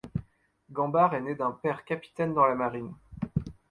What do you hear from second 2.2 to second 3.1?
dans la marine.